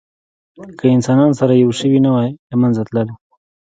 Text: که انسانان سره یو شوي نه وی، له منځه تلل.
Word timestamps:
که 0.79 0.85
انسانان 0.95 1.31
سره 1.39 1.53
یو 1.63 1.71
شوي 1.79 1.99
نه 2.05 2.11
وی، 2.15 2.29
له 2.49 2.55
منځه 2.61 2.81
تلل. 2.87 3.07